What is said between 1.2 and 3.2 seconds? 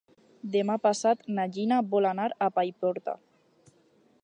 na Gina vol anar a Paiporta.